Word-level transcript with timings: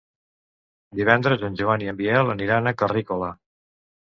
Divendres 0.99 1.45
en 1.49 1.59
Joan 1.61 1.85
i 1.85 1.91
en 1.93 1.99
Biel 2.01 2.33
aniran 2.35 2.73
a 2.73 2.77
Carrícola. 2.81 3.31